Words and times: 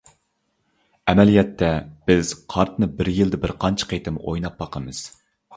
ئەمەلىيەتتە، 1.11 1.69
بىز 2.11 2.31
قارتىنى 2.55 2.89
بىر 3.03 3.13
يىلدا 3.19 3.41
بىرقانچە 3.47 3.89
قېتىم 3.93 4.21
ئويناپ 4.25 4.61
باقىمىز. 4.65 5.05